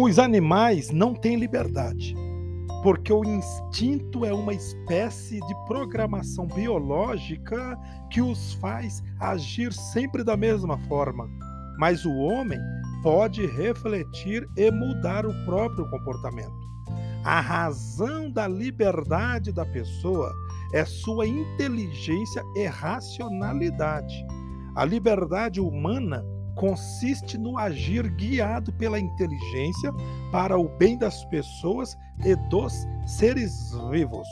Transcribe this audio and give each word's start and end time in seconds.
Os 0.00 0.16
animais 0.20 0.92
não 0.92 1.12
têm 1.12 1.34
liberdade, 1.34 2.14
porque 2.84 3.12
o 3.12 3.24
instinto 3.24 4.24
é 4.24 4.32
uma 4.32 4.54
espécie 4.54 5.40
de 5.40 5.54
programação 5.66 6.46
biológica 6.46 7.76
que 8.08 8.22
os 8.22 8.52
faz 8.54 9.02
agir 9.18 9.72
sempre 9.72 10.22
da 10.22 10.36
mesma 10.36 10.78
forma. 10.86 11.28
Mas 11.80 12.04
o 12.04 12.14
homem 12.14 12.60
pode 13.02 13.44
refletir 13.44 14.48
e 14.56 14.70
mudar 14.70 15.26
o 15.26 15.34
próprio 15.44 15.90
comportamento. 15.90 16.54
A 17.24 17.40
razão 17.40 18.30
da 18.30 18.46
liberdade 18.46 19.50
da 19.50 19.66
pessoa 19.66 20.32
é 20.72 20.84
sua 20.84 21.26
inteligência 21.26 22.44
e 22.54 22.66
racionalidade. 22.66 24.14
A 24.76 24.84
liberdade 24.84 25.60
humana 25.60 26.24
consiste 26.58 27.38
no 27.38 27.56
agir 27.56 28.10
guiado 28.10 28.72
pela 28.72 28.98
inteligência 28.98 29.92
para 30.32 30.58
o 30.58 30.68
bem 30.68 30.98
das 30.98 31.24
pessoas 31.26 31.96
e 32.24 32.34
dos 32.50 32.86
seres 33.06 33.72
vivos. 33.90 34.28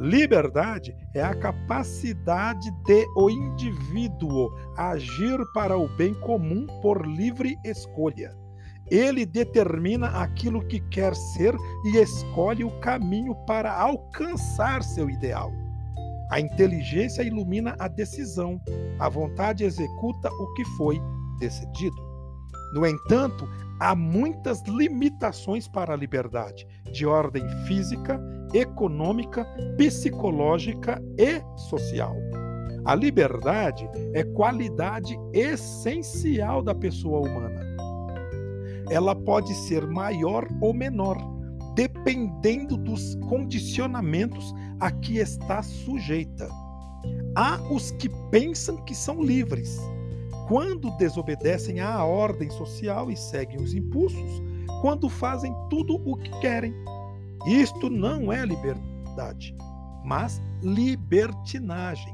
Liberdade 0.00 0.96
é 1.14 1.22
a 1.22 1.34
capacidade 1.34 2.70
de 2.84 3.06
o 3.16 3.30
indivíduo 3.30 4.50
agir 4.76 5.38
para 5.54 5.78
o 5.78 5.88
bem 5.96 6.14
comum 6.14 6.66
por 6.82 7.06
livre 7.06 7.56
escolha. 7.64 8.34
Ele 8.90 9.24
determina 9.24 10.08
aquilo 10.08 10.66
que 10.66 10.80
quer 10.80 11.14
ser 11.14 11.54
e 11.84 11.96
escolhe 11.98 12.64
o 12.64 12.80
caminho 12.80 13.36
para 13.46 13.72
alcançar 13.72 14.82
seu 14.82 15.08
ideal. 15.08 15.52
A 16.32 16.40
inteligência 16.40 17.22
ilumina 17.22 17.76
a 17.78 17.86
decisão, 17.86 18.60
a 18.98 19.08
vontade 19.08 19.64
executa 19.64 20.28
o 20.28 20.54
que 20.54 20.64
foi 20.76 21.00
decidido. 21.40 21.96
No 22.72 22.86
entanto, 22.86 23.48
há 23.80 23.96
muitas 23.96 24.62
limitações 24.68 25.66
para 25.66 25.94
a 25.94 25.96
liberdade, 25.96 26.66
de 26.92 27.04
ordem 27.04 27.48
física, 27.66 28.20
econômica, 28.54 29.44
psicológica 29.76 31.02
e 31.18 31.42
social. 31.68 32.14
A 32.84 32.94
liberdade 32.94 33.88
é 34.14 34.22
qualidade 34.22 35.18
essencial 35.32 36.62
da 36.62 36.74
pessoa 36.74 37.20
humana. 37.20 37.60
Ela 38.88 39.14
pode 39.14 39.52
ser 39.54 39.86
maior 39.86 40.46
ou 40.60 40.72
menor, 40.72 41.16
dependendo 41.74 42.76
dos 42.76 43.14
condicionamentos 43.28 44.54
a 44.80 44.90
que 44.90 45.18
está 45.18 45.62
sujeita. 45.62 46.48
Há 47.36 47.60
os 47.70 47.90
que 47.92 48.08
pensam 48.30 48.76
que 48.84 48.94
são 48.94 49.22
livres, 49.22 49.78
quando 50.50 50.90
desobedecem 50.96 51.78
à 51.78 52.04
ordem 52.04 52.50
social 52.50 53.08
e 53.08 53.16
seguem 53.16 53.62
os 53.62 53.72
impulsos, 53.72 54.42
quando 54.80 55.08
fazem 55.08 55.54
tudo 55.70 55.94
o 56.04 56.16
que 56.16 56.28
querem. 56.40 56.74
Isto 57.46 57.88
não 57.88 58.32
é 58.32 58.44
liberdade, 58.44 59.56
mas 60.04 60.42
libertinagem. 60.60 62.12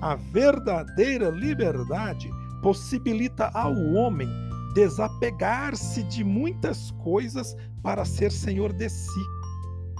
A 0.00 0.14
verdadeira 0.14 1.28
liberdade 1.28 2.30
possibilita 2.62 3.50
ao 3.52 3.74
homem 3.92 4.26
desapegar-se 4.74 6.02
de 6.04 6.24
muitas 6.24 6.92
coisas 6.92 7.54
para 7.82 8.06
ser 8.06 8.32
senhor 8.32 8.72
de 8.72 8.88
si, 8.88 9.20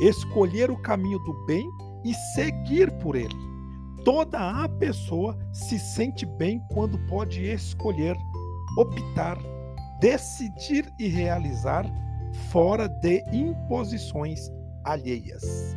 escolher 0.00 0.70
o 0.70 0.80
caminho 0.80 1.18
do 1.18 1.44
bem 1.44 1.68
e 2.06 2.14
seguir 2.34 2.90
por 3.00 3.14
ele. 3.14 3.53
Toda 4.04 4.64
a 4.64 4.68
pessoa 4.68 5.34
se 5.50 5.78
sente 5.78 6.26
bem 6.26 6.60
quando 6.70 6.98
pode 7.06 7.42
escolher, 7.42 8.14
optar, 8.76 9.38
decidir 9.98 10.92
e 10.98 11.08
realizar 11.08 11.86
fora 12.50 12.86
de 12.86 13.24
imposições 13.32 14.50
alheias. 14.84 15.74